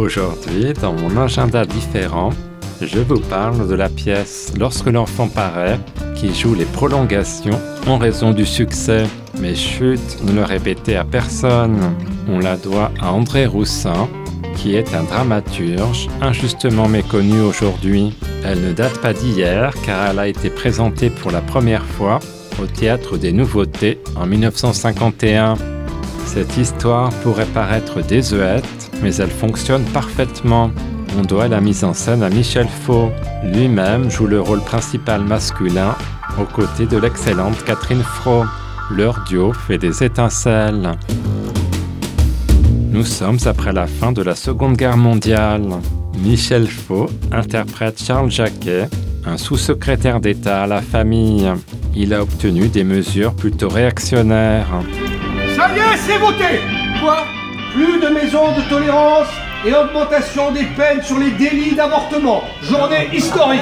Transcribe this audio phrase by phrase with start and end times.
[0.00, 2.30] Aujourd'hui, dans mon agenda différent,
[2.80, 5.78] je vous parle de la pièce Lorsque l'enfant paraît,
[6.14, 9.04] qui joue les prolongations en raison du succès.
[9.38, 11.78] Mais chut, ne le répétez à personne.
[12.30, 14.08] On la doit à André Roussin,
[14.56, 18.14] qui est un dramaturge injustement méconnu aujourd'hui.
[18.42, 22.20] Elle ne date pas d'hier car elle a été présentée pour la première fois
[22.58, 25.56] au Théâtre des Nouveautés en 1951.
[26.24, 30.70] Cette histoire pourrait paraître désuète, mais elle fonctionne parfaitement.
[31.18, 33.10] On doit la mise en scène à Michel Faux.
[33.44, 35.94] Lui-même joue le rôle principal masculin
[36.40, 38.44] aux côtés de l'excellente Catherine Fro.
[38.90, 40.92] Leur duo fait des étincelles.
[42.90, 45.68] Nous sommes après la fin de la Seconde Guerre mondiale.
[46.18, 48.88] Michel Faux interprète Charles Jacquet,
[49.24, 51.50] un sous-secrétaire d'État à la famille.
[51.94, 54.68] Il a obtenu des mesures plutôt réactionnaires.
[55.56, 56.60] Ça y est, c'est voté
[57.00, 57.24] Quoi?
[57.72, 59.28] Plus de maisons de tolérance
[59.64, 62.42] et augmentation des peines sur les délits d'avortement.
[62.62, 63.60] Journée historique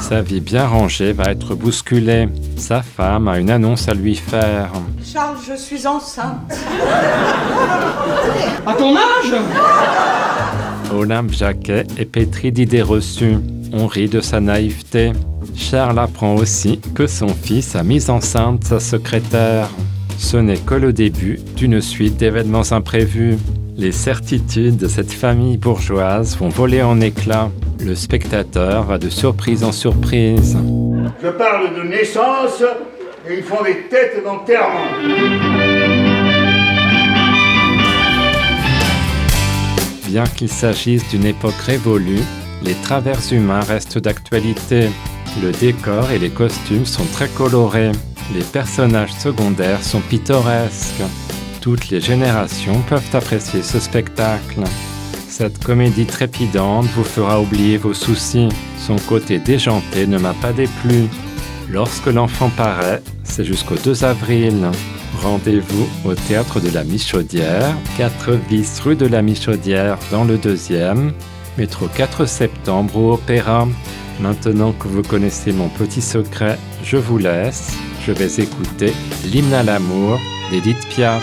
[0.00, 2.28] Sa vie bien rangée va être bousculée.
[2.56, 4.70] Sa femme a une annonce à lui faire.
[5.04, 6.52] Charles, je suis enceinte.
[8.66, 9.34] À ton âge?
[10.92, 13.38] Olympe Jacquet est pétri d'idées reçues.
[13.72, 15.12] On rit de sa naïveté.
[15.54, 19.68] Charles apprend aussi que son fils a mis enceinte sa secrétaire.
[20.20, 23.36] Ce n'est que le début d'une suite d'événements imprévus.
[23.76, 27.50] Les certitudes de cette famille bourgeoise vont voler en éclats.
[27.82, 30.58] Le spectateur va de surprise en surprise.
[31.22, 32.62] Je parle de naissance
[33.28, 34.90] et ils font des têtes d'enterrement.
[40.06, 42.22] Bien qu'il s'agisse d'une époque révolue,
[42.62, 44.90] les travers humains restent d'actualité.
[45.42, 47.92] Le décor et les costumes sont très colorés.
[48.34, 51.02] Les personnages secondaires sont pittoresques.
[51.60, 54.62] Toutes les générations peuvent apprécier ce spectacle.
[55.28, 58.48] Cette comédie trépidante vous fera oublier vos soucis.
[58.78, 61.06] Son côté déjanté ne m'a pas déplu.
[61.68, 64.70] Lorsque l'enfant paraît, c'est jusqu'au 2 avril.
[65.22, 71.12] Rendez-vous au théâtre de la Michaudière, 4 bis rue de la Michaudière dans le deuxième,
[71.58, 73.68] métro 4 septembre au Opéra.
[74.20, 77.72] Maintenant que vous connaissez mon petit secret, je vous laisse.
[78.06, 78.92] Je vais écouter
[79.24, 80.18] l'hymne à l'amour
[80.50, 81.22] d'Edith Piaf.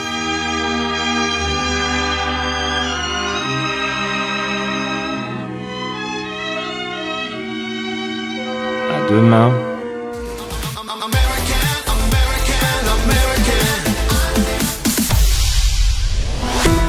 [8.92, 9.52] À demain.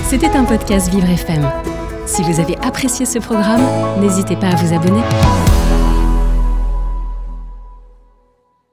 [0.08, 1.46] C'était un podcast Vivre FM.
[2.06, 3.60] Si vous avez apprécié ce programme,
[4.00, 5.02] n'hésitez pas à vous abonner.